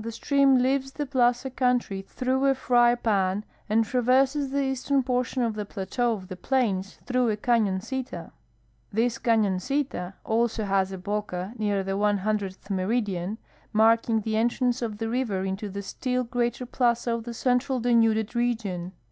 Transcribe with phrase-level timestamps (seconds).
[0.00, 5.46] The stream leaves the ])laza country through a frv pan and traverses the eastern ])ortion
[5.46, 8.32] of the plateau of the Plains through a canoncita.
[8.92, 13.38] 'I'his canoncita also has a l)oca near tlie KJOth meridian,
[13.72, 18.34] marking the entrance of the river into the still greater plaza of the Central Denuded
[18.34, 18.90] region.